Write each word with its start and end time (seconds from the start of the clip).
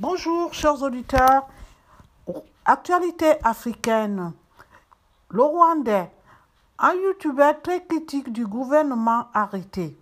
Bonjour, 0.00 0.54
chers 0.54 0.80
auditeurs. 0.80 1.48
Actualité 2.64 3.32
africaine. 3.42 4.32
Le 5.28 5.42
Rwandais, 5.42 6.08
un 6.78 6.92
youtubeur 6.92 7.60
très 7.60 7.84
critique 7.84 8.32
du 8.32 8.46
gouvernement 8.46 9.26
arrêté. 9.34 9.98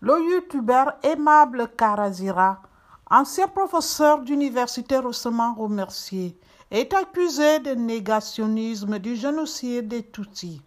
Le 0.00 0.20
youtubeur 0.20 0.94
Aimable 1.04 1.68
Karazira, 1.78 2.60
ancien 3.08 3.46
professeur 3.46 4.22
d'université 4.22 4.98
récemment 4.98 5.54
remercié, 5.54 6.36
est 6.72 6.92
accusé 6.92 7.60
de 7.60 7.74
négationnisme 7.76 8.98
du 8.98 9.14
génocide 9.14 9.86
des 9.86 10.02
Tutsis. 10.10 10.60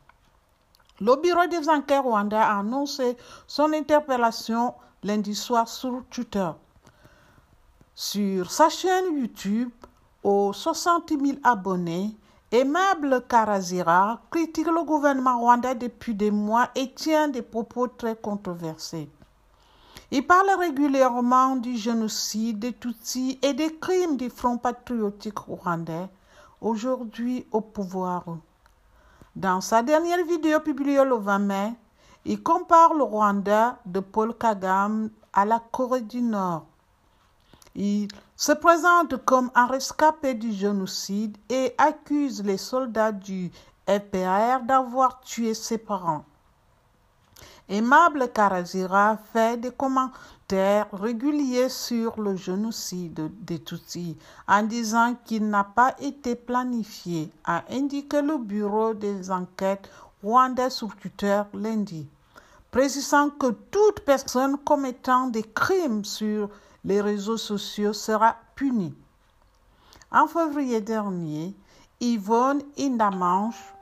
Le 1.01 1.21
bureau 1.21 1.47
des 1.47 1.67
enquêtes 1.67 1.99
rwandais 1.99 2.37
a 2.37 2.59
annoncé 2.59 3.17
son 3.45 3.73
interpellation 3.73 4.73
lundi 5.03 5.35
soir 5.35 5.67
sur 5.67 6.05
Twitter. 6.09 6.49
Sur 7.95 8.49
sa 8.49 8.69
chaîne 8.69 9.19
YouTube, 9.19 9.69
aux 10.23 10.51
60 10.51 11.09
000 11.09 11.37
abonnés, 11.43 12.17
Aimable 12.51 13.23
Karazira 13.29 14.19
critique 14.31 14.65
le 14.65 14.83
gouvernement 14.83 15.39
rwandais 15.39 15.75
depuis 15.75 16.15
des 16.15 16.31
mois 16.31 16.69
et 16.73 16.91
tient 16.91 17.27
des 17.27 17.43
propos 17.43 17.85
très 17.87 18.15
controversés. 18.15 19.11
Il 20.09 20.25
parle 20.25 20.49
régulièrement 20.59 21.55
du 21.55 21.77
génocide 21.77 22.57
des 22.57 22.73
Tutsis 22.73 23.37
et 23.43 23.53
des 23.53 23.75
crimes 23.75 24.17
du 24.17 24.31
Front 24.31 24.57
patriotique 24.57 25.37
rwandais, 25.37 26.09
aujourd'hui 26.61 27.45
au 27.51 27.61
pouvoir. 27.61 28.23
Dans 29.35 29.61
sa 29.61 29.83
dernière 29.83 30.25
vidéo 30.25 30.59
publiée 30.61 31.05
le 31.05 31.17
20 31.17 31.39
mai, 31.39 31.73
il 32.25 32.41
compare 32.41 32.95
le 32.95 33.03
Rwanda 33.03 33.77
de 33.85 33.99
Paul 33.99 34.35
Kagame 34.35 35.11
à 35.31 35.45
la 35.45 35.59
Corée 35.59 36.01
du 36.01 36.23
Nord. 36.23 36.65
Il 37.75 38.07
se 38.35 38.51
présente 38.51 39.17
comme 39.25 39.49
un 39.55 39.65
rescapé 39.65 40.35
du 40.35 40.51
génocide 40.51 41.37
et 41.49 41.73
accuse 41.77 42.43
les 42.43 42.57
soldats 42.57 43.11
du 43.11 43.51
FPR 43.87 44.63
d'avoir 44.63 45.21
tué 45.21 45.53
ses 45.53 45.79
parents. 45.79 46.23
Aimable 47.69 48.29
Karazira 48.31 49.17
fait 49.31 49.57
des 49.59 49.71
commentaires 49.71 50.87
réguliers 50.91 51.69
sur 51.69 52.21
le 52.21 52.35
génocide 52.35 53.31
des 53.39 53.59
Tutsis 53.59 54.17
en 54.47 54.63
disant 54.63 55.15
qu'il 55.25 55.49
n'a 55.49 55.63
pas 55.63 55.95
été 55.99 56.35
planifié, 56.35 57.31
a 57.45 57.63
indiqué 57.71 58.21
le 58.21 58.37
bureau 58.37 58.93
des 58.93 59.31
enquêtes 59.31 59.89
rwandais 60.21 60.69
sur 60.69 60.95
Twitter 60.95 61.41
lundi, 61.53 62.05
précisant 62.69 63.29
que 63.29 63.51
toute 63.71 64.01
personne 64.01 64.57
commettant 64.57 65.27
des 65.27 65.43
crimes 65.43 66.05
sur 66.05 66.49
les 66.85 67.01
réseaux 67.01 67.37
sociaux 67.37 67.93
sera 67.93 68.35
punie. 68.55 68.95
En 70.11 70.27
février 70.27 70.81
dernier, 70.81 71.55
Yvonne 71.99 72.61
Indamanche, 72.77 73.73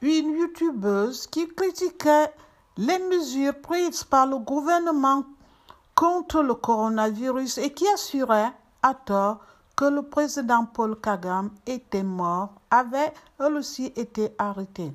une 0.00 0.30
youtubeuse 0.30 1.26
qui 1.26 1.46
critiquait 1.48 2.32
les 2.76 2.98
mesures 2.98 3.60
prises 3.60 4.04
par 4.04 4.26
le 4.26 4.38
gouvernement 4.38 5.24
contre 5.94 6.42
le 6.42 6.54
coronavirus 6.54 7.58
et 7.58 7.72
qui 7.72 7.86
assurait 7.88 8.52
à 8.82 8.94
tort 8.94 9.40
que 9.76 9.84
le 9.84 10.02
président 10.02 10.64
Paul 10.64 10.98
Kagame 11.00 11.50
était 11.66 12.02
mort, 12.02 12.52
avait 12.70 13.12
elle 13.38 13.56
aussi 13.56 13.92
été 13.96 14.30
arrêtée. 14.38 14.92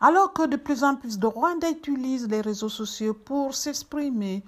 Alors 0.00 0.32
que 0.32 0.46
de 0.46 0.56
plus 0.56 0.82
en 0.84 0.96
plus 0.96 1.18
de 1.18 1.26
Rwandais 1.26 1.72
utilisent 1.72 2.28
les 2.28 2.40
réseaux 2.40 2.68
sociaux 2.68 3.14
pour 3.14 3.54
s'exprimer, 3.54 4.42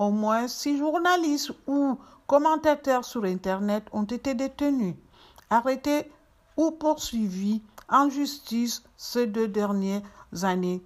au 0.00 0.10
moins 0.10 0.48
six 0.48 0.78
journalistes 0.78 1.52
ou 1.66 1.98
commentateurs 2.26 3.04
sur 3.04 3.24
Internet 3.24 3.84
ont 3.92 4.04
été 4.04 4.34
détenus, 4.34 4.94
arrêtés 5.50 6.10
ou 6.56 6.70
poursuivis 6.70 7.60
en 7.86 8.08
justice 8.08 8.82
ces 8.96 9.26
deux 9.26 9.46
dernières 9.46 10.02
années 10.42 10.82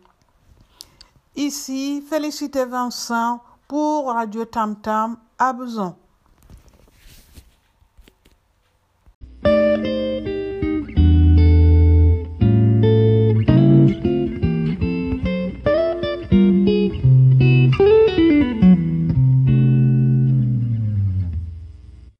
Ici, 1.37 2.03
Félicité 2.09 2.65
Vincent 2.65 3.41
pour 3.69 4.06
Radio 4.06 4.44
Tam 4.44 4.77
Tam 4.81 5.16
à 5.39 5.53
Beson. 5.53 5.97